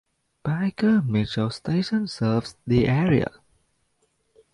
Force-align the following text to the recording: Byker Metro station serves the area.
Byker 0.43 1.03
Metro 1.05 1.49
station 1.49 2.07
serves 2.07 2.55
the 2.65 2.87
area. 2.87 3.29